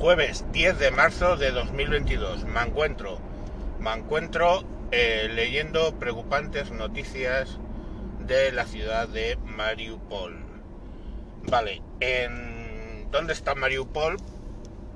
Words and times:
Jueves 0.00 0.46
10 0.52 0.78
de 0.78 0.90
marzo 0.92 1.36
de 1.36 1.50
2022. 1.50 2.46
Me 2.46 2.62
encuentro, 2.62 3.18
me 3.80 3.92
encuentro 3.92 4.64
eh, 4.92 5.28
leyendo 5.30 5.94
preocupantes 5.96 6.70
noticias 6.70 7.58
de 8.26 8.50
la 8.50 8.64
ciudad 8.64 9.08
de 9.08 9.36
Mariupol. 9.44 10.38
Vale, 11.42 11.82
en 12.00 13.10
¿dónde 13.10 13.34
está 13.34 13.54
Mariupol? 13.54 14.16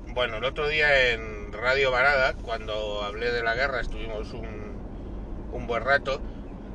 Bueno, 0.07 0.37
el 0.37 0.43
otro 0.43 0.67
día 0.67 1.11
en 1.11 1.53
Radio 1.53 1.91
Varada, 1.91 2.33
cuando 2.33 3.03
hablé 3.03 3.31
de 3.31 3.43
la 3.43 3.53
guerra, 3.53 3.81
estuvimos 3.81 4.33
un, 4.33 4.73
un 5.51 5.67
buen 5.67 5.83
rato, 5.83 6.19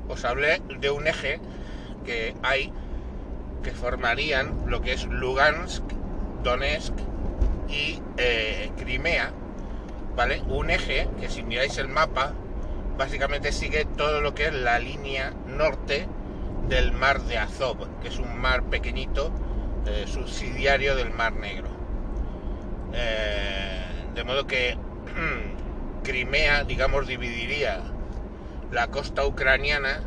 os 0.09 0.25
hablé 0.25 0.63
de 0.79 0.91
un 0.93 1.09
eje 1.09 1.41
que 2.07 2.37
hay 2.45 2.73
que 3.65 3.73
formarían 3.73 4.67
lo 4.69 4.83
que 4.83 4.93
es 4.93 5.05
Lugansk, 5.07 5.83
Donetsk 6.45 7.10
y 7.71 8.03
eh, 8.17 8.71
Crimea, 8.77 9.33
¿vale? 10.17 10.43
Un 10.49 10.71
eje 10.71 11.09
que 11.21 11.29
si 11.29 11.43
miráis 11.43 11.79
el 11.79 11.89
mapa, 11.89 12.35
básicamente 12.99 13.53
sigue 13.53 13.85
todo 13.85 14.21
lo 14.21 14.35
que 14.35 14.47
es 14.47 14.55
la 14.55 14.79
línea 14.79 15.33
norte 15.47 16.07
del 16.69 16.93
mar 16.93 17.23
de 17.23 17.39
Azov, 17.39 18.01
que 18.01 18.09
es 18.09 18.19
un 18.19 18.39
mar 18.39 18.65
pequeñito, 18.65 19.31
eh, 19.87 20.05
subsidiario 20.07 20.97
del 20.97 21.11
mar 21.11 21.33
Negro. 21.33 21.69
Eh, 22.93 23.81
de 24.15 24.25
modo 24.25 24.47
que 24.47 24.77
Crimea, 26.03 26.65
digamos, 26.65 27.07
dividiría 27.07 27.81
la 28.73 28.89
costa 28.89 29.25
ucraniana 29.25 30.03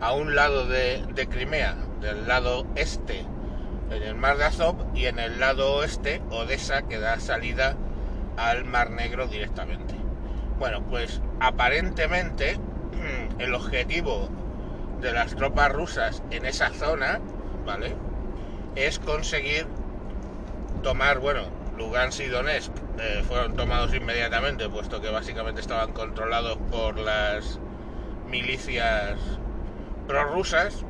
a 0.00 0.12
un 0.12 0.34
lado 0.34 0.66
de, 0.66 1.04
de 1.14 1.26
Crimea, 1.28 1.76
del 2.00 2.26
lado 2.26 2.66
este 2.74 3.24
en 3.94 4.02
el 4.02 4.14
mar 4.14 4.38
de 4.38 4.44
Azov 4.44 4.76
y 4.94 5.06
en 5.06 5.18
el 5.18 5.38
lado 5.38 5.74
oeste 5.74 6.22
Odessa 6.30 6.82
que 6.82 6.98
da 6.98 7.20
salida 7.20 7.76
al 8.36 8.64
mar 8.64 8.90
Negro 8.90 9.26
directamente. 9.26 9.94
Bueno, 10.58 10.82
pues 10.88 11.20
aparentemente 11.40 12.58
el 13.38 13.54
objetivo 13.54 14.28
de 15.00 15.12
las 15.12 15.34
tropas 15.34 15.72
rusas 15.72 16.22
en 16.30 16.46
esa 16.46 16.70
zona, 16.70 17.20
¿vale? 17.66 17.96
Es 18.76 18.98
conseguir 18.98 19.66
tomar, 20.82 21.18
bueno, 21.18 21.42
Lugansk 21.76 22.20
y 22.20 22.26
Donetsk 22.26 22.72
eh, 22.98 23.22
fueron 23.26 23.56
tomados 23.56 23.92
inmediatamente, 23.94 24.68
puesto 24.68 25.00
que 25.00 25.10
básicamente 25.10 25.60
estaban 25.60 25.92
controlados 25.92 26.58
por 26.70 26.98
las 26.98 27.58
milicias 28.28 29.18
prorrusas. 30.06 30.84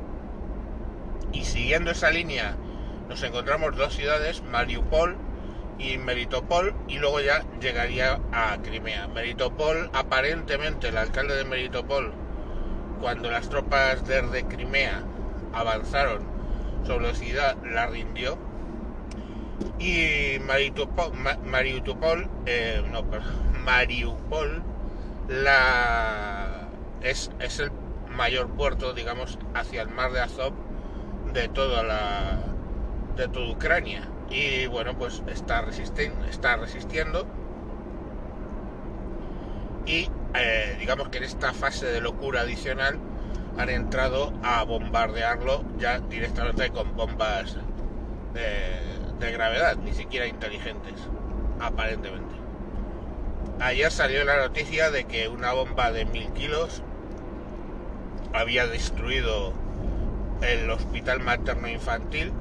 Y 1.31 1.45
siguiendo 1.45 1.89
esa 1.89 2.11
línea 2.11 2.55
nos 3.09 3.21
encontramos 3.23 3.75
dos 3.75 3.93
ciudades, 3.93 4.41
Mariupol 4.43 5.17
y 5.77 5.97
Melitopol, 5.97 6.73
y 6.87 6.97
luego 6.99 7.19
ya 7.19 7.43
llegaría 7.59 8.19
a 8.31 8.57
Crimea. 8.61 9.07
Melitopol, 9.07 9.89
aparentemente 9.93 10.89
el 10.89 10.97
alcalde 10.97 11.35
de 11.35 11.43
Melitopol, 11.43 12.13
cuando 13.01 13.29
las 13.29 13.49
tropas 13.49 14.05
de 14.07 14.45
Crimea 14.47 15.03
avanzaron 15.53 16.23
sobre 16.85 17.07
la 17.07 17.13
ciudad, 17.15 17.57
la 17.63 17.87
rindió. 17.87 18.37
Y 19.79 20.39
Mariupol, 20.39 22.29
eh, 22.45 22.83
no, 22.91 23.03
Mariupol 23.63 24.63
la, 25.27 26.67
es, 27.01 27.31
es 27.39 27.59
el 27.59 27.71
mayor 28.09 28.49
puerto, 28.49 28.93
digamos, 28.93 29.37
hacia 29.53 29.81
el 29.81 29.89
mar 29.89 30.11
de 30.11 30.21
Azov 30.21 30.53
de 31.33 31.47
toda 31.47 31.83
la, 31.83 32.52
de 33.15 33.27
toda 33.27 33.51
Ucrania. 33.51 34.07
Y 34.29 34.67
bueno, 34.67 34.97
pues 34.97 35.21
está, 35.27 35.61
resistiendo, 35.61 36.25
está 36.25 36.55
resistiendo. 36.57 37.27
Y 39.85 40.09
eh, 40.33 40.75
digamos 40.79 41.09
que 41.09 41.17
en 41.17 41.25
esta 41.25 41.53
fase 41.53 41.85
de 41.85 42.01
locura 42.01 42.41
adicional 42.41 42.97
han 43.57 43.69
entrado 43.69 44.33
a 44.43 44.63
bombardearlo 44.63 45.63
ya 45.77 45.99
directamente 45.99 46.69
con 46.71 46.95
bombas 46.95 47.57
de, 48.33 49.25
de 49.25 49.31
gravedad, 49.31 49.75
ni 49.77 49.93
siquiera 49.93 50.25
inteligentes, 50.25 50.95
aparentemente. 51.59 52.33
Ayer 53.59 53.91
salió 53.91 54.23
la 54.23 54.37
noticia 54.37 54.89
de 54.89 55.03
que 55.03 55.27
una 55.27 55.53
bomba 55.53 55.91
de 55.91 56.05
mil 56.05 56.27
kilos 56.33 56.81
había 58.33 58.65
destruido 58.65 59.53
el 60.41 60.69
hospital 60.69 61.19
materno 61.19 61.67
infantil 61.69 62.33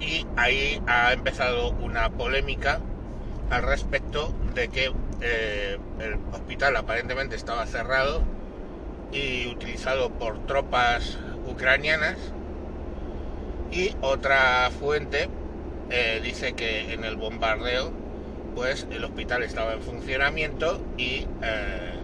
y 0.00 0.21
ahí 0.36 0.82
ha 0.86 1.12
empezado 1.12 1.70
una 1.70 2.10
polémica 2.10 2.80
al 3.50 3.62
respecto 3.62 4.32
de 4.54 4.68
que 4.68 4.92
eh, 5.20 5.78
el 6.00 6.14
hospital 6.32 6.76
aparentemente 6.76 7.36
estaba 7.36 7.66
cerrado 7.66 8.22
y 9.12 9.46
utilizado 9.46 10.10
por 10.10 10.46
tropas 10.46 11.18
ucranianas. 11.46 12.16
Y 13.70 13.94
otra 14.00 14.70
fuente 14.70 15.28
eh, 15.90 16.20
dice 16.22 16.54
que 16.54 16.92
en 16.92 17.04
el 17.04 17.16
bombardeo 17.16 17.92
pues 18.54 18.86
el 18.90 19.02
hospital 19.04 19.42
estaba 19.42 19.72
en 19.72 19.80
funcionamiento 19.80 20.78
y 20.98 21.26
eh, 21.42 21.94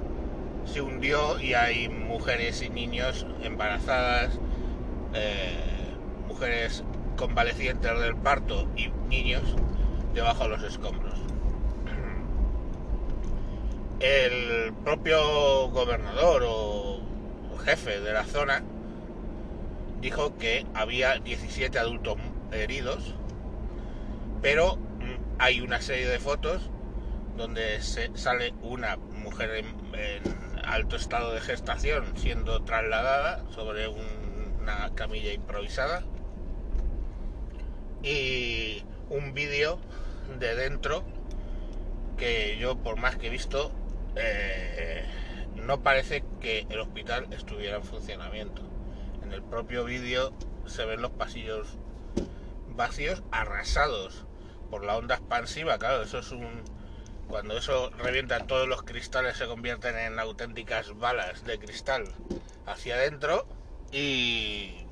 se 0.64 0.80
hundió 0.80 1.38
y 1.40 1.54
hay 1.54 1.88
mujeres 1.88 2.62
y 2.62 2.70
niños 2.70 3.26
embarazadas, 3.42 4.38
mujeres 6.26 6.84
convalecientes 7.18 8.00
del 8.00 8.16
parto 8.16 8.68
y 8.76 8.88
niños 9.08 9.42
debajo 10.14 10.44
de 10.44 10.48
los 10.50 10.62
escombros. 10.62 11.14
El 14.00 14.72
propio 14.84 15.68
gobernador 15.68 16.44
o, 16.46 17.02
jefe 17.64 18.00
de 18.00 18.12
la 18.12 18.24
zona 18.24 18.62
dijo 20.00 20.38
que 20.38 20.64
había 20.72 21.18
17 21.18 21.76
adultos 21.76 22.16
heridos, 22.52 23.14
pero 24.40 24.76
mm, 24.76 25.40
hay 25.40 25.60
una 25.60 25.80
serie 25.82 26.08
de 26.08 26.20
fotos 26.20 26.70
donde 27.36 27.82
sale 27.82 28.54
una 28.62 28.96
mujer 28.96 29.50
en, 29.56 30.38
alto 30.64 30.96
estado 30.96 31.32
de 31.32 31.40
gestación 31.40 32.04
siendo 32.16 32.62
trasladada 32.62 33.42
sobre 33.50 33.88
una 33.88 34.94
camilla 34.94 35.32
improvisada 35.32 36.04
y 38.02 38.82
un 39.10 39.34
vídeo 39.34 39.78
de 40.38 40.54
dentro 40.54 41.04
que 42.16 42.58
yo 42.58 42.76
por 42.76 42.96
más 42.96 43.16
que 43.16 43.28
he 43.28 43.30
visto 43.30 43.70
eh, 44.16 45.04
no 45.54 45.82
parece 45.82 46.24
que 46.40 46.66
el 46.68 46.80
hospital 46.80 47.26
estuviera 47.30 47.76
en 47.76 47.84
funcionamiento. 47.84 48.62
En 49.22 49.32
el 49.32 49.42
propio 49.42 49.84
vídeo 49.84 50.32
se 50.66 50.84
ven 50.84 51.02
los 51.02 51.10
pasillos 51.12 51.78
vacíos, 52.68 53.22
arrasados 53.30 54.24
por 54.70 54.84
la 54.84 54.96
onda 54.96 55.16
expansiva. 55.16 55.78
Claro, 55.78 56.02
eso 56.02 56.18
es 56.18 56.30
un. 56.30 56.62
Cuando 57.28 57.58
eso 57.58 57.90
revienta, 57.90 58.46
todos 58.46 58.66
los 58.66 58.82
cristales 58.82 59.36
se 59.36 59.46
convierten 59.46 59.98
en 59.98 60.18
auténticas 60.18 60.96
balas 60.98 61.44
de 61.44 61.58
cristal 61.58 62.04
hacia 62.64 62.94
adentro 62.94 63.46
y 63.92 64.87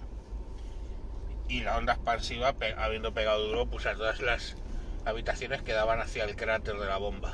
y 1.48 1.60
la 1.60 1.76
onda 1.76 1.94
expansiva, 1.94 2.54
habiendo 2.76 3.12
pegado 3.12 3.46
duro, 3.46 3.66
pues 3.66 3.86
a 3.86 3.94
todas 3.94 4.20
las 4.20 4.56
habitaciones 5.04 5.62
que 5.62 5.72
daban 5.72 6.00
hacia 6.00 6.24
el 6.24 6.36
cráter 6.36 6.76
de 6.76 6.86
la 6.86 6.96
bomba. 6.96 7.32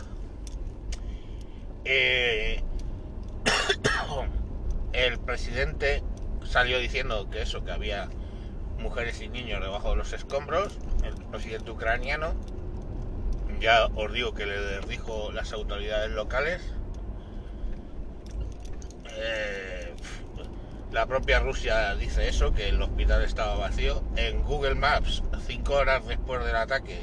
Eh, 1.84 2.62
el 4.92 5.18
presidente 5.18 6.02
salió 6.44 6.78
diciendo 6.78 7.28
que 7.30 7.42
eso, 7.42 7.64
que 7.64 7.72
había 7.72 8.08
mujeres 8.78 9.20
y 9.20 9.28
niños 9.28 9.60
debajo 9.60 9.90
de 9.90 9.96
los 9.96 10.12
escombros, 10.12 10.78
el 11.04 11.14
presidente 11.26 11.70
ucraniano, 11.70 12.34
ya 13.60 13.86
os 13.94 14.12
digo 14.12 14.34
que 14.34 14.44
le 14.44 14.80
dijo 14.88 15.30
las 15.32 15.52
autoridades 15.52 16.10
locales. 16.10 16.60
Eh, 19.14 19.81
la 20.92 21.06
propia 21.06 21.40
Rusia 21.40 21.94
dice 21.94 22.28
eso, 22.28 22.52
que 22.52 22.68
el 22.68 22.80
hospital 22.80 23.22
estaba 23.22 23.56
vacío. 23.56 24.02
En 24.16 24.42
Google 24.42 24.74
Maps, 24.74 25.22
cinco 25.46 25.74
horas 25.74 26.06
después 26.06 26.44
del 26.44 26.54
ataque, 26.54 27.00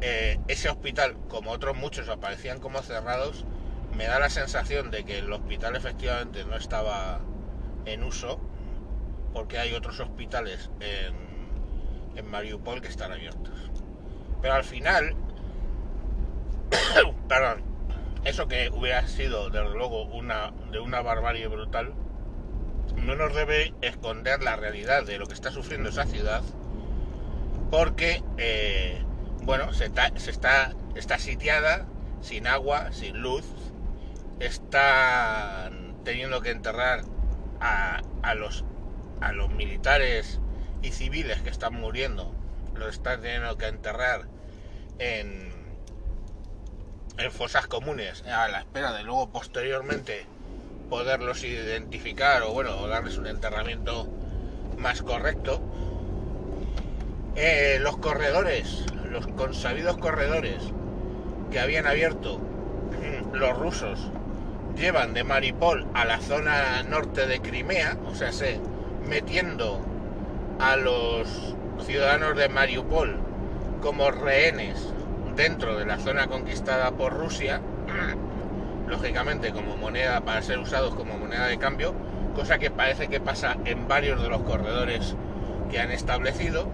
eh, 0.00 0.38
ese 0.46 0.68
hospital, 0.68 1.16
como 1.28 1.50
otros 1.50 1.76
muchos, 1.76 2.08
aparecían 2.08 2.60
como 2.60 2.80
cerrados. 2.82 3.44
Me 3.96 4.06
da 4.06 4.20
la 4.20 4.30
sensación 4.30 4.90
de 4.90 5.04
que 5.04 5.18
el 5.18 5.32
hospital 5.32 5.74
efectivamente 5.74 6.44
no 6.44 6.56
estaba 6.56 7.20
en 7.86 8.04
uso, 8.04 8.40
porque 9.32 9.58
hay 9.58 9.72
otros 9.72 9.98
hospitales 9.98 10.70
en, 10.80 11.14
en 12.16 12.30
Mariupol 12.30 12.80
que 12.80 12.88
están 12.88 13.10
abiertos. 13.10 13.54
Pero 14.40 14.54
al 14.54 14.64
final, 14.64 15.16
perdón, 17.28 17.62
eso 18.24 18.46
que 18.46 18.70
hubiera 18.72 19.06
sido 19.08 19.50
desde 19.50 19.74
luego 19.74 20.04
una, 20.04 20.52
de 20.70 20.78
una 20.78 21.02
barbarie 21.02 21.48
brutal, 21.48 21.94
no 23.08 23.16
nos 23.16 23.34
debe 23.34 23.72
esconder 23.80 24.42
la 24.42 24.56
realidad 24.56 25.02
de 25.02 25.18
lo 25.18 25.26
que 25.26 25.32
está 25.32 25.50
sufriendo 25.50 25.88
esa 25.88 26.04
ciudad 26.04 26.42
porque, 27.70 28.22
eh, 28.36 29.02
bueno, 29.44 29.72
se, 29.72 29.86
está, 29.86 30.74
está 30.94 31.18
sitiada, 31.18 31.86
sin 32.20 32.46
agua, 32.46 32.92
sin 32.92 33.22
luz, 33.22 33.46
está 34.40 35.70
teniendo 36.04 36.42
que 36.42 36.50
enterrar 36.50 37.00
a, 37.60 38.02
a, 38.22 38.34
los, 38.34 38.66
a 39.22 39.32
los 39.32 39.48
militares 39.50 40.38
y 40.82 40.92
civiles 40.92 41.40
que 41.40 41.48
están 41.48 41.74
muriendo, 41.74 42.34
los 42.74 42.94
están 42.94 43.22
teniendo 43.22 43.56
que 43.56 43.68
enterrar 43.68 44.28
en, 44.98 45.50
en 47.16 47.32
fosas 47.32 47.66
comunes, 47.68 48.22
a 48.26 48.48
la 48.48 48.60
espera 48.60 48.92
de 48.92 49.02
luego 49.02 49.30
posteriormente 49.30 50.26
poderlos 50.88 51.44
identificar 51.44 52.42
o 52.42 52.52
bueno, 52.52 52.86
darles 52.86 53.18
un 53.18 53.26
enterramiento 53.26 54.08
más 54.76 55.02
correcto. 55.02 55.60
Eh, 57.36 57.78
los 57.80 57.98
corredores, 57.98 58.84
los 59.10 59.26
consabidos 59.28 59.96
corredores 59.98 60.62
que 61.50 61.60
habían 61.60 61.86
abierto 61.86 62.38
mm, 62.38 63.34
los 63.34 63.56
rusos 63.56 64.10
llevan 64.76 65.12
de 65.14 65.24
Maripol 65.24 65.86
a 65.94 66.04
la 66.04 66.20
zona 66.20 66.82
norte 66.84 67.26
de 67.26 67.40
Crimea, 67.40 67.96
o 68.06 68.14
sea, 68.14 68.32
se 68.32 68.60
metiendo 69.08 69.80
a 70.60 70.76
los 70.76 71.54
ciudadanos 71.84 72.36
de 72.36 72.48
Mariupol 72.48 73.16
como 73.80 74.10
rehenes 74.10 74.92
dentro 75.36 75.76
de 75.76 75.86
la 75.86 75.98
zona 75.98 76.26
conquistada 76.26 76.90
por 76.92 77.12
Rusia, 77.12 77.60
lógicamente 78.88 79.52
como 79.52 79.76
moneda 79.76 80.20
para 80.22 80.42
ser 80.42 80.58
usados 80.58 80.94
como 80.94 81.18
moneda 81.18 81.46
de 81.46 81.58
cambio, 81.58 81.94
cosa 82.34 82.58
que 82.58 82.70
parece 82.70 83.08
que 83.08 83.20
pasa 83.20 83.56
en 83.64 83.86
varios 83.88 84.22
de 84.22 84.28
los 84.28 84.42
corredores 84.42 85.14
que 85.70 85.78
han 85.80 85.90
establecido, 85.90 86.68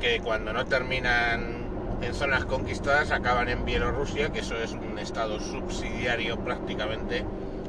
que 0.00 0.20
cuando 0.20 0.52
no 0.52 0.66
terminan 0.66 1.64
en 2.02 2.14
zonas 2.14 2.44
conquistadas 2.44 3.10
acaban 3.10 3.48
en 3.48 3.64
Bielorrusia, 3.64 4.30
que 4.30 4.40
eso 4.40 4.56
es 4.56 4.72
un 4.72 4.98
estado 4.98 5.40
subsidiario 5.40 6.38
prácticamente, 6.38 7.24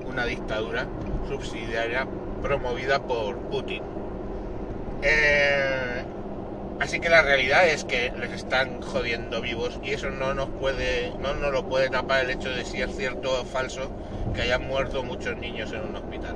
una 0.05 0.25
dictadura 0.25 0.87
subsidiaria 1.29 2.05
promovida 2.41 2.99
por 2.99 3.37
Putin. 3.37 3.81
Eh, 5.01 6.03
así 6.79 6.99
que 6.99 7.09
la 7.09 7.21
realidad 7.21 7.67
es 7.67 7.85
que 7.85 8.11
les 8.19 8.31
están 8.31 8.81
jodiendo 8.81 9.41
vivos 9.41 9.79
y 9.83 9.91
eso 9.91 10.09
no 10.09 10.33
nos 10.33 10.49
puede, 10.49 11.11
no 11.19 11.33
nos 11.33 11.51
lo 11.51 11.67
puede 11.67 11.89
tapar 11.89 12.25
el 12.25 12.31
hecho 12.31 12.49
de 12.49 12.65
si 12.65 12.81
es 12.81 12.95
cierto 12.95 13.41
o 13.41 13.45
falso 13.45 13.91
que 14.33 14.41
hayan 14.41 14.67
muerto 14.67 15.03
muchos 15.03 15.37
niños 15.37 15.71
en 15.71 15.81
un 15.81 15.95
hospital. 15.95 16.35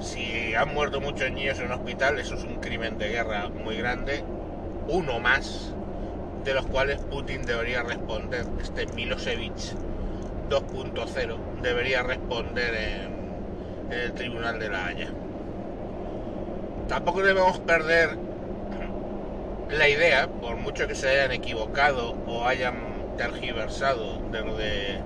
Si 0.00 0.54
han 0.54 0.72
muerto 0.72 1.00
muchos 1.00 1.30
niños 1.32 1.58
en 1.58 1.66
un 1.66 1.72
hospital, 1.72 2.18
eso 2.18 2.34
es 2.34 2.44
un 2.44 2.56
crimen 2.56 2.98
de 2.98 3.08
guerra 3.08 3.48
muy 3.48 3.76
grande, 3.76 4.22
uno 4.88 5.18
más 5.18 5.74
de 6.44 6.54
los 6.54 6.66
cuales 6.66 7.00
Putin 7.00 7.42
debería 7.42 7.82
responder, 7.82 8.46
este 8.62 8.86
Milosevic 8.86 9.56
2.0 10.48 11.36
debería 11.62 12.02
responder 12.02 12.74
en, 12.74 13.92
en 13.92 14.00
el 14.00 14.12
Tribunal 14.14 14.58
de 14.58 14.68
la 14.70 14.86
Haya. 14.86 15.12
Tampoco 16.86 17.22
debemos 17.22 17.58
perder 17.58 18.27
la 19.70 19.88
idea, 19.88 20.28
por 20.28 20.56
mucho 20.56 20.86
que 20.86 20.94
se 20.94 21.08
hayan 21.08 21.32
equivocado 21.32 22.10
o 22.26 22.46
hayan 22.46 22.76
tergiversado 23.16 24.20
desde 24.30 25.00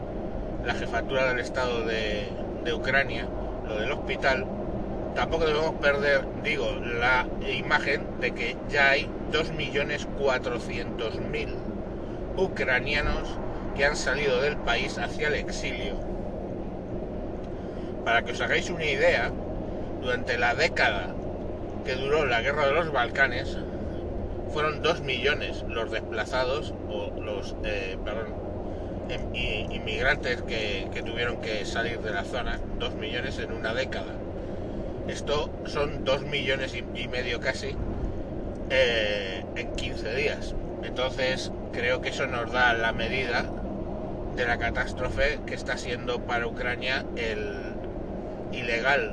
la 0.65 0.75
jefatura 0.75 1.29
del 1.29 1.39
Estado 1.41 1.85
de, 1.85 2.29
de 2.65 2.73
Ucrania, 2.73 3.29
lo 3.67 3.77
del 3.77 3.93
hospital, 3.93 4.47
tampoco 5.15 5.47
debemos 5.47 5.75
perder, 5.77 6.27
digo, 6.43 6.75
la 6.81 7.27
imagen 7.53 8.05
de 8.21 8.33
que 8.33 8.57
ya 8.69 8.91
hay 8.91 9.09
2.400.000 9.33 11.49
ucranianos 12.37 13.39
que 13.75 13.85
han 13.85 13.97
salido 13.97 14.41
del 14.41 14.57
país 14.59 14.99
hacia 14.99 15.27
el 15.29 15.35
exilio. 15.35 15.95
Para 18.05 18.23
que 18.23 18.33
os 18.33 18.41
hagáis 18.41 18.71
una 18.71 18.85
idea, 18.85 19.31
durante 20.01 20.39
la 20.39 20.55
década 20.55 21.15
que 21.85 21.95
duró 21.95 22.27
la 22.27 22.43
guerra 22.43 22.67
de 22.67 22.75
los 22.75 22.93
Balcanes, 22.93 23.57
fueron 24.53 24.83
2 24.83 25.01
millones 25.03 25.65
los 25.69 25.91
desplazados 25.91 26.75
o 26.89 27.21
los 27.21 27.57
eh, 27.65 27.97
em, 29.09 29.35
inmigrantes 29.73 30.43
que, 30.43 30.89
que 30.93 31.03
tuvieron 31.03 31.41
que 31.41 31.65
salir 31.65 32.01
de 32.01 32.13
la 32.13 32.25
zona, 32.25 32.61
2 32.79 32.95
millones 32.95 33.39
en 33.39 33.53
una 33.53 33.75
década. 33.75 34.13
Esto 35.09 35.51
son 35.65 36.05
2 36.05 36.23
millones 36.23 36.75
y 36.75 37.09
medio 37.09 37.41
casi 37.41 37.75
eh, 38.71 39.45
en 39.57 39.73
15 39.75 40.15
días. 40.15 40.55
Entonces 40.83 41.51
creo 41.73 42.01
que 42.01 42.11
eso 42.11 42.27
nos 42.27 42.53
da 42.53 42.73
la 42.75 42.93
medida 42.93 43.45
de 44.37 44.47
la 44.47 44.59
catástrofe 44.59 45.41
que 45.47 45.55
está 45.55 45.77
siendo 45.77 46.21
para 46.21 46.47
Ucrania 46.47 47.05
el 47.17 47.75
ilegal 48.53 49.13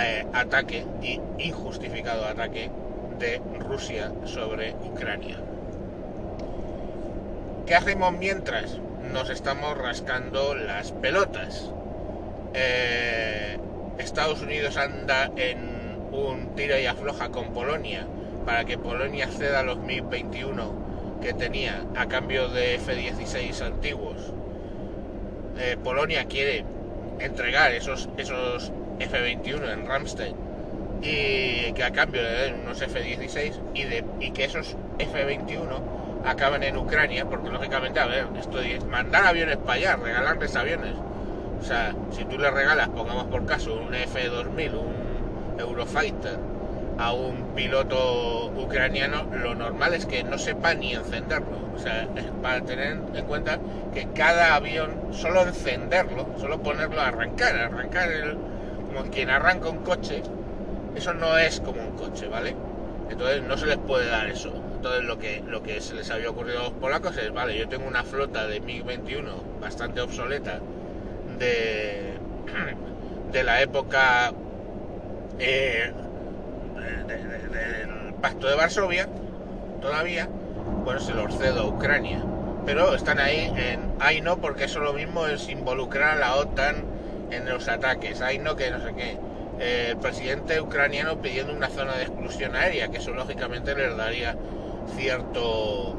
eh, 0.00 0.26
ataque 0.32 0.84
y 1.02 1.20
injustificado 1.38 2.24
ataque 2.26 2.70
de 3.18 3.40
Rusia 3.60 4.12
sobre 4.24 4.74
Ucrania. 4.74 5.36
¿Qué 7.66 7.74
hacemos 7.74 8.12
mientras? 8.12 8.78
Nos 9.12 9.30
estamos 9.30 9.76
rascando 9.78 10.54
las 10.54 10.92
pelotas. 10.92 11.70
Eh, 12.54 13.58
Estados 13.98 14.42
Unidos 14.42 14.76
anda 14.76 15.30
en 15.36 15.98
un 16.12 16.54
tira 16.56 16.78
y 16.80 16.86
afloja 16.86 17.30
con 17.30 17.52
Polonia 17.52 18.06
para 18.44 18.64
que 18.64 18.78
Polonia 18.78 19.28
ceda 19.28 19.62
los 19.62 19.78
MiG-21 19.78 21.20
que 21.22 21.32
tenía 21.32 21.84
a 21.96 22.06
cambio 22.06 22.48
de 22.48 22.74
F-16 22.74 23.62
antiguos. 23.62 24.32
Eh, 25.58 25.76
Polonia 25.82 26.26
quiere 26.26 26.64
entregar 27.20 27.72
esos, 27.72 28.08
esos 28.18 28.72
F-21 28.98 29.72
en 29.72 29.86
Ramstein 29.86 30.43
y 31.04 31.72
que 31.74 31.84
a 31.84 31.92
cambio 31.92 32.22
le 32.22 32.30
den 32.30 32.60
unos 32.64 32.80
F-16 32.80 33.52
y, 33.74 34.30
que 34.30 34.44
esos 34.44 34.74
F-21 34.98 35.66
acaben 36.24 36.62
en 36.62 36.76
Ucrania, 36.78 37.26
porque 37.26 37.50
lógicamente, 37.50 38.00
a 38.00 38.06
ver, 38.06 38.26
esto 38.38 38.58
mandar 38.88 39.26
aviones 39.26 39.58
para 39.58 39.74
allá, 39.74 39.96
regalarles 39.96 40.56
aviones. 40.56 40.94
O 41.60 41.64
sea, 41.64 41.94
si 42.10 42.24
tú 42.24 42.38
le 42.38 42.50
regalas, 42.50 42.88
pongamos 42.88 43.24
por 43.24 43.44
caso, 43.44 43.74
un 43.74 43.94
F-2000, 43.94 44.72
un 44.72 45.60
Eurofighter 45.60 46.38
a 46.98 47.12
un 47.12 47.54
piloto 47.54 48.46
ucraniano, 48.56 49.24
lo 49.32 49.54
normal 49.54 49.94
es 49.94 50.06
que 50.06 50.24
no 50.24 50.38
sepa 50.38 50.74
ni 50.74 50.94
encenderlo. 50.94 51.58
O 51.74 51.78
sea, 51.78 52.08
para 52.42 52.62
tener 52.62 52.98
en 53.14 53.24
cuenta 53.26 53.58
que 53.92 54.06
cada 54.14 54.54
avión, 54.54 54.90
solo 55.10 55.42
encenderlo, 55.42 56.26
solo 56.38 56.62
ponerlo 56.62 57.00
a 57.00 57.08
arrancar, 57.08 57.56
arrancar 57.56 58.10
el, 58.10 58.38
como 58.86 59.10
quien 59.10 59.28
arranca 59.28 59.68
un 59.68 59.78
coche, 59.78 60.22
eso 60.94 61.14
no 61.14 61.36
es 61.38 61.60
como 61.60 61.82
un 61.82 61.96
coche, 61.96 62.28
¿vale? 62.28 62.54
Entonces 63.10 63.42
no 63.42 63.56
se 63.56 63.66
les 63.66 63.78
puede 63.78 64.08
dar 64.08 64.28
eso. 64.28 64.52
Entonces 64.74 65.04
lo 65.04 65.18
que, 65.18 65.42
lo 65.46 65.62
que 65.62 65.80
se 65.80 65.94
les 65.94 66.10
había 66.10 66.30
ocurrido 66.30 66.60
a 66.60 66.62
los 66.64 66.72
polacos 66.72 67.16
es, 67.16 67.32
vale, 67.32 67.56
yo 67.56 67.68
tengo 67.68 67.86
una 67.86 68.04
flota 68.04 68.46
de 68.46 68.62
MiG-21 68.62 69.60
bastante 69.60 70.00
obsoleta 70.00 70.60
de, 71.38 72.18
de 73.32 73.44
la 73.44 73.62
época 73.62 74.32
eh, 75.38 75.92
del 76.76 78.14
pacto 78.20 78.46
de 78.46 78.54
Varsovia, 78.54 79.08
todavía, 79.80 80.28
bueno, 80.84 81.00
se 81.00 81.14
los 81.14 81.36
cedo 81.36 81.62
a 81.62 81.66
Ucrania. 81.66 82.22
Pero 82.66 82.94
están 82.94 83.18
ahí 83.18 83.52
en, 83.56 83.80
ahí 84.00 84.20
no, 84.22 84.38
porque 84.38 84.64
eso 84.64 84.80
lo 84.80 84.94
mismo 84.94 85.26
es 85.26 85.48
involucrar 85.48 86.16
a 86.16 86.20
la 86.20 86.36
OTAN 86.36 86.76
en 87.30 87.48
los 87.48 87.68
ataques, 87.68 88.22
ahí 88.22 88.38
no 88.38 88.56
que 88.56 88.70
no 88.70 88.80
sé 88.80 88.94
qué. 88.94 89.18
Eh, 89.60 89.88
el 89.90 89.96
presidente 89.98 90.60
ucraniano 90.60 91.20
pidiendo 91.20 91.52
una 91.52 91.68
zona 91.68 91.94
de 91.96 92.02
exclusión 92.02 92.54
aérea, 92.56 92.88
que 92.88 92.98
eso 92.98 93.12
lógicamente 93.12 93.74
les 93.74 93.96
daría 93.96 94.36
cierto 94.96 95.96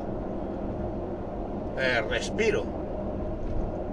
eh, 1.78 2.02
respiro 2.10 2.86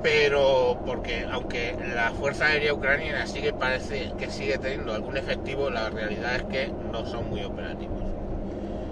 pero 0.02 0.78
porque 0.84 1.24
aunque 1.30 1.76
la 1.94 2.10
Fuerza 2.10 2.46
Aérea 2.46 2.74
Ucraniana 2.74 3.26
sigue 3.26 3.52
parece 3.52 4.12
que 4.18 4.30
sigue 4.30 4.58
teniendo 4.58 4.92
algún 4.92 5.16
efectivo, 5.16 5.70
la 5.70 5.90
realidad 5.90 6.36
es 6.36 6.42
que 6.44 6.72
no 6.90 7.06
son 7.06 7.30
muy 7.30 7.44
operativos. 7.44 8.02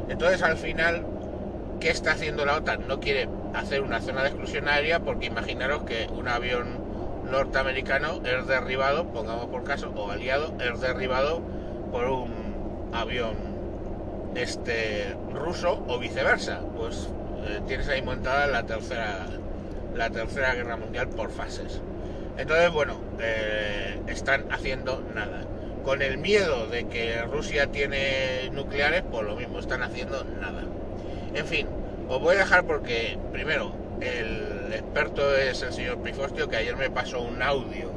Entonces 0.08 0.42
al 0.42 0.56
final, 0.56 1.04
¿qué 1.80 1.90
está 1.90 2.12
haciendo 2.12 2.44
la 2.46 2.56
OTAN? 2.56 2.86
No 2.86 3.00
quiere 3.00 3.28
hacer 3.54 3.82
una 3.82 4.00
zona 4.00 4.22
de 4.22 4.28
exclusión 4.28 4.68
aérea 4.68 5.00
porque 5.00 5.26
imaginaros 5.26 5.82
que 5.82 6.06
un 6.12 6.28
avión 6.28 6.79
norteamericano 7.30 8.20
es 8.24 8.46
derribado, 8.46 9.06
pongamos 9.12 9.46
por 9.46 9.64
caso, 9.64 9.92
o 9.94 10.10
aliado, 10.10 10.54
es 10.60 10.80
derribado 10.80 11.42
por 11.90 12.04
un 12.04 12.90
avión 12.92 13.34
este 14.34 15.16
ruso 15.32 15.84
o 15.88 15.98
viceversa. 15.98 16.60
Pues 16.76 17.08
eh, 17.46 17.60
tienes 17.66 17.88
ahí 17.88 18.02
montada 18.02 18.46
la 18.46 18.64
tercera 18.64 19.26
la 19.94 20.10
Tercera 20.10 20.54
Guerra 20.54 20.76
Mundial 20.76 21.08
por 21.08 21.30
fases. 21.30 21.80
Entonces, 22.36 22.70
bueno, 22.72 22.94
eh, 23.20 24.00
están 24.06 24.50
haciendo 24.52 25.02
nada. 25.14 25.46
con 25.84 26.02
el 26.02 26.18
miedo 26.18 26.66
de 26.66 26.88
que 26.88 27.22
Rusia 27.22 27.68
tiene 27.68 28.50
nucleares, 28.52 29.02
pues 29.10 29.26
lo 29.26 29.34
mismo, 29.34 29.58
están 29.58 29.82
haciendo 29.82 30.24
nada. 30.24 30.62
En 31.34 31.46
fin, 31.46 31.66
os 32.06 32.20
voy 32.20 32.36
a 32.36 32.40
dejar 32.40 32.64
porque, 32.64 33.18
primero, 33.32 33.72
el 34.02 34.49
experto 34.80 35.36
es 35.36 35.62
el 35.62 35.72
señor 35.72 35.98
Pifostio, 35.98 36.48
que 36.48 36.56
ayer 36.56 36.76
me 36.76 36.90
pasó 36.90 37.20
un 37.20 37.42
audio 37.42 37.90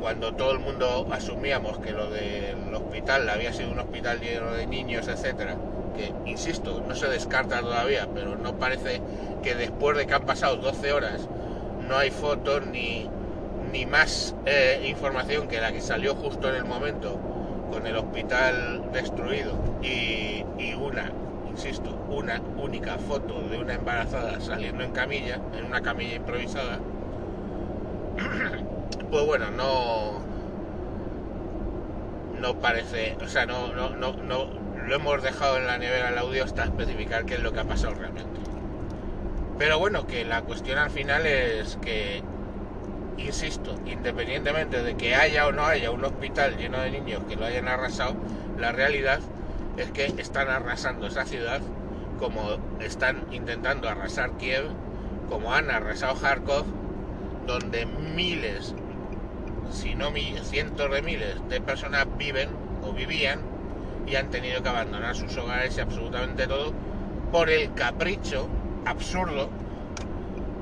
cuando 0.00 0.34
todo 0.34 0.50
el 0.50 0.58
mundo 0.58 1.06
asumíamos 1.12 1.78
que 1.78 1.92
lo 1.92 2.10
del 2.10 2.74
hospital 2.74 3.28
había 3.30 3.52
sido 3.52 3.70
un 3.70 3.78
hospital 3.78 4.20
lleno 4.20 4.52
de 4.52 4.66
niños, 4.66 5.06
etcétera, 5.06 5.56
que 5.96 6.12
insisto, 6.28 6.82
no 6.86 6.96
se 6.96 7.06
descarta 7.08 7.60
todavía, 7.60 8.08
pero 8.12 8.36
no 8.36 8.58
parece 8.58 9.00
que 9.42 9.54
después 9.54 9.96
de 9.96 10.06
que 10.06 10.14
han 10.14 10.26
pasado 10.26 10.56
12 10.56 10.92
horas 10.92 11.28
no 11.88 11.96
hay 11.96 12.10
fotos 12.10 12.66
ni, 12.66 13.08
ni 13.72 13.86
más 13.86 14.34
eh, 14.44 14.84
información 14.86 15.46
que 15.46 15.60
la 15.60 15.72
que 15.72 15.80
salió 15.80 16.16
justo 16.16 16.48
en 16.48 16.56
el 16.56 16.64
momento 16.64 17.18
con 17.70 17.86
el 17.86 17.96
hospital 17.96 18.90
destruido. 18.92 19.52
Y, 19.82 20.44
insisto, 21.64 21.90
una 22.08 22.40
única 22.58 22.98
foto 22.98 23.40
de 23.48 23.58
una 23.58 23.74
embarazada 23.74 24.40
saliendo 24.40 24.82
en 24.82 24.90
camilla, 24.90 25.38
en 25.56 25.64
una 25.64 25.80
camilla 25.80 26.16
improvisada, 26.16 26.80
pues 29.10 29.26
bueno, 29.26 29.50
no 29.52 30.20
no 32.40 32.58
parece, 32.58 33.16
o 33.22 33.28
sea, 33.28 33.46
no, 33.46 33.72
no, 33.74 33.90
no, 33.90 34.14
no 34.14 34.48
lo 34.88 34.96
hemos 34.96 35.22
dejado 35.22 35.58
en 35.58 35.68
la 35.68 35.78
nevera 35.78 36.08
el 36.08 36.18
audio 36.18 36.42
hasta 36.44 36.64
especificar 36.64 37.24
qué 37.26 37.34
es 37.34 37.40
lo 37.40 37.52
que 37.52 37.60
ha 37.60 37.64
pasado 37.64 37.94
realmente. 37.94 38.40
Pero 39.56 39.78
bueno, 39.78 40.08
que 40.08 40.24
la 40.24 40.42
cuestión 40.42 40.78
al 40.78 40.90
final 40.90 41.24
es 41.26 41.78
que, 41.80 42.22
insisto, 43.18 43.76
independientemente 43.86 44.82
de 44.82 44.96
que 44.96 45.14
haya 45.14 45.46
o 45.46 45.52
no 45.52 45.64
haya 45.64 45.92
un 45.92 46.04
hospital 46.04 46.56
lleno 46.56 46.80
de 46.80 46.90
niños 46.90 47.22
que 47.28 47.36
lo 47.36 47.44
hayan 47.44 47.68
arrasado, 47.68 48.16
la 48.58 48.72
realidad 48.72 49.20
es 49.76 49.90
que 49.90 50.06
están 50.18 50.48
arrasando 50.48 51.06
esa 51.06 51.24
ciudad 51.24 51.60
como 52.18 52.56
están 52.80 53.26
intentando 53.32 53.88
arrasar 53.88 54.32
Kiev, 54.36 54.66
como 55.28 55.52
han 55.54 55.70
arrasado 55.70 56.14
Kharkov, 56.14 56.64
donde 57.46 57.86
miles, 57.86 58.74
si 59.70 59.94
no 59.94 60.12
cientos 60.42 60.90
de 60.90 61.02
miles 61.02 61.36
de 61.48 61.60
personas 61.60 62.06
viven 62.16 62.50
o 62.82 62.92
vivían 62.92 63.40
y 64.06 64.16
han 64.16 64.30
tenido 64.30 64.62
que 64.62 64.68
abandonar 64.68 65.16
sus 65.16 65.36
hogares 65.36 65.76
y 65.76 65.80
absolutamente 65.80 66.46
todo 66.46 66.72
por 67.32 67.50
el 67.50 67.72
capricho 67.74 68.48
absurdo, 68.84 69.48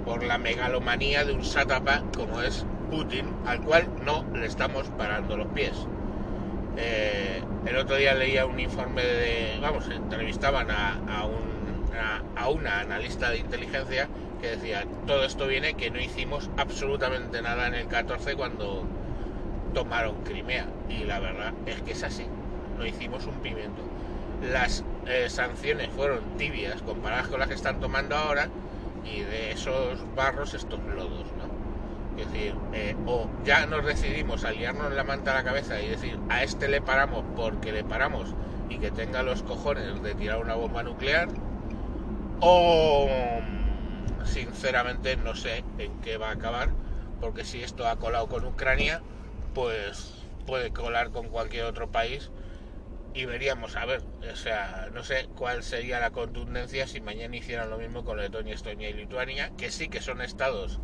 por 0.04 0.22
la 0.22 0.38
megalomanía 0.38 1.24
de 1.24 1.32
un 1.32 1.44
sátapa 1.44 2.02
como 2.16 2.40
es 2.40 2.64
Putin, 2.90 3.26
al 3.46 3.60
cual 3.60 3.88
no 4.04 4.24
le 4.34 4.46
estamos 4.46 4.88
parando 4.96 5.36
los 5.36 5.48
pies. 5.48 5.86
Eh, 6.76 7.42
el 7.66 7.76
otro 7.76 7.96
día 7.96 8.14
leía 8.14 8.46
un 8.46 8.58
informe 8.58 9.02
de, 9.02 9.58
vamos, 9.60 9.88
entrevistaban 9.88 10.70
a, 10.70 10.94
a, 11.08 11.26
un, 11.26 11.94
a, 11.94 12.22
a 12.40 12.48
una 12.48 12.80
analista 12.80 13.30
de 13.30 13.38
inteligencia 13.38 14.08
que 14.40 14.48
decía, 14.48 14.86
todo 15.06 15.24
esto 15.24 15.46
viene 15.46 15.74
que 15.74 15.90
no 15.90 16.00
hicimos 16.00 16.48
absolutamente 16.56 17.42
nada 17.42 17.66
en 17.66 17.74
el 17.74 17.86
14 17.86 18.34
cuando 18.36 18.84
tomaron 19.74 20.22
Crimea. 20.24 20.66
Y 20.88 21.04
la 21.04 21.20
verdad 21.20 21.52
es 21.66 21.82
que 21.82 21.92
es 21.92 22.02
así, 22.02 22.26
no 22.78 22.86
hicimos 22.86 23.26
un 23.26 23.34
pimiento. 23.40 23.82
Las 24.50 24.84
eh, 25.06 25.28
sanciones 25.28 25.90
fueron 25.90 26.20
tibias 26.38 26.80
comparadas 26.82 27.28
con 27.28 27.40
las 27.40 27.48
que 27.48 27.54
están 27.54 27.80
tomando 27.80 28.16
ahora 28.16 28.48
y 29.04 29.20
de 29.20 29.52
esos 29.52 29.98
barros 30.14 30.54
estos 30.54 30.80
lodos, 30.94 31.26
¿no? 31.36 31.49
Es 32.16 32.26
decir, 32.26 32.54
eh, 32.72 32.96
o 33.06 33.28
ya 33.44 33.66
nos 33.66 33.84
decidimos 33.84 34.44
a 34.44 34.52
liarnos 34.52 34.92
la 34.92 35.04
manta 35.04 35.32
a 35.32 35.34
la 35.34 35.44
cabeza 35.44 35.80
y 35.80 35.88
decir, 35.88 36.18
a 36.28 36.42
este 36.42 36.68
le 36.68 36.80
paramos 36.80 37.24
porque 37.34 37.72
le 37.72 37.84
paramos 37.84 38.34
y 38.68 38.78
que 38.78 38.90
tenga 38.90 39.22
los 39.22 39.42
cojones 39.42 40.02
de 40.02 40.14
tirar 40.14 40.38
una 40.38 40.54
bomba 40.54 40.82
nuclear, 40.82 41.28
o 42.40 43.08
sinceramente 44.24 45.16
no 45.16 45.34
sé 45.34 45.64
en 45.78 46.00
qué 46.00 46.16
va 46.16 46.28
a 46.28 46.32
acabar, 46.32 46.70
porque 47.20 47.44
si 47.44 47.62
esto 47.62 47.88
ha 47.88 47.96
colado 47.96 48.28
con 48.28 48.44
Ucrania, 48.44 49.02
pues 49.54 50.14
puede 50.46 50.72
colar 50.72 51.10
con 51.10 51.28
cualquier 51.28 51.64
otro 51.64 51.90
país 51.90 52.30
y 53.12 53.24
veríamos 53.24 53.76
a 53.76 53.84
ver, 53.86 54.02
o 54.30 54.36
sea, 54.36 54.88
no 54.92 55.02
sé 55.02 55.28
cuál 55.36 55.62
sería 55.62 55.98
la 55.98 56.10
contundencia 56.10 56.86
si 56.86 57.00
mañana 57.00 57.36
hicieran 57.36 57.70
lo 57.70 57.78
mismo 57.78 58.04
con 58.04 58.18
Letonia, 58.18 58.54
Estonia 58.54 58.88
y 58.88 58.92
Lituania, 58.92 59.50
que 59.56 59.70
sí 59.70 59.88
que 59.88 60.00
son 60.00 60.20
estados 60.20 60.80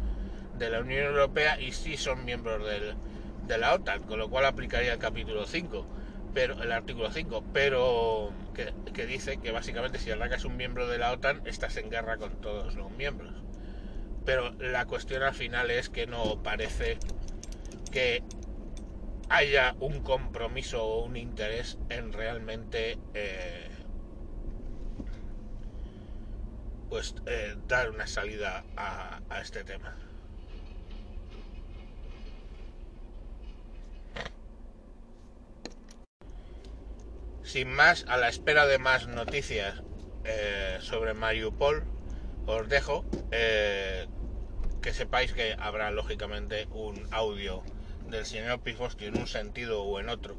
de 0.58 0.70
la 0.70 0.80
Unión 0.80 1.06
Europea 1.06 1.60
y 1.60 1.72
sí 1.72 1.96
son 1.96 2.25
miembros 2.25 2.66
del, 2.66 2.94
de 3.46 3.58
la 3.58 3.75
OTAN, 3.75 4.02
con 4.02 4.18
lo 4.18 4.28
cual 4.28 4.44
aplicaría 4.44 4.92
el 4.92 4.98
capítulo 4.98 5.46
5, 5.46 5.86
pero 6.34 6.62
el 6.62 6.72
artículo 6.72 7.10
5, 7.10 7.44
pero 7.52 8.32
que, 8.54 8.72
que 8.92 9.06
dice 9.06 9.38
que 9.38 9.52
básicamente 9.52 9.98
si 9.98 10.10
es 10.10 10.44
un 10.44 10.56
miembro 10.56 10.88
de 10.88 10.98
la 10.98 11.12
OTAN, 11.12 11.42
estás 11.46 11.76
en 11.76 11.90
guerra 11.90 12.16
con 12.16 12.40
todos 12.40 12.75
los 12.75 12.90
miembros. 12.92 13.32
Pero 14.25 14.52
la 14.58 14.86
cuestión 14.86 15.22
al 15.22 15.34
final 15.34 15.70
es 15.70 15.88
que 15.88 16.06
no 16.06 16.42
parece 16.42 16.98
que 17.92 18.25
haya 19.28 19.75
un 19.80 20.02
compromiso 20.02 20.84
o 20.84 21.04
un 21.04 21.16
interés 21.16 21.78
en 21.88 22.12
realmente 22.12 22.98
eh, 23.14 23.70
pues 26.88 27.14
eh, 27.26 27.56
dar 27.68 27.90
una 27.90 28.06
salida 28.06 28.64
a 28.76 29.40
este 29.40 29.64
tema. 29.64 29.96
Sin 37.46 37.72
más, 37.72 38.04
a 38.08 38.16
la 38.16 38.28
espera 38.28 38.66
de 38.66 38.78
más 38.78 39.06
noticias 39.06 39.80
eh, 40.24 40.78
sobre 40.80 41.14
Mariupol, 41.14 41.84
os 42.44 42.68
dejo 42.68 43.04
eh, 43.30 44.08
que 44.82 44.92
sepáis 44.92 45.32
que 45.32 45.54
habrá 45.56 45.92
lógicamente 45.92 46.66
un 46.72 47.06
audio 47.12 47.62
del 48.10 48.26
señor 48.26 48.58
Pifosti 48.62 49.04
en 49.04 49.16
un 49.16 49.28
sentido 49.28 49.84
o 49.84 50.00
en 50.00 50.08
otro, 50.08 50.34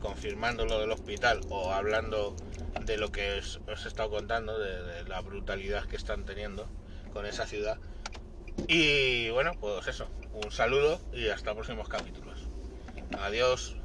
confirmando 0.00 0.66
lo 0.66 0.80
del 0.80 0.90
hospital 0.90 1.42
o 1.48 1.70
hablando 1.70 2.34
de 2.80 2.96
lo 2.96 3.12
que 3.12 3.38
os, 3.38 3.60
he 3.68 3.88
estado 3.88 4.10
contando, 4.10 4.58
de, 4.58 4.82
de, 4.82 5.04
la 5.04 5.20
brutalidad 5.20 5.84
que 5.86 5.94
están 5.94 6.24
teniendo 6.24 6.66
con 7.12 7.24
esa 7.24 7.46
ciudad. 7.46 7.78
Y 8.66 9.30
bueno, 9.30 9.52
pues 9.60 9.86
eso, 9.86 10.08
un 10.32 10.50
saludo 10.50 11.00
y 11.12 11.28
hasta 11.28 11.54
próximos 11.54 11.88
capítulos. 11.88 12.48
Adiós. 13.16 13.76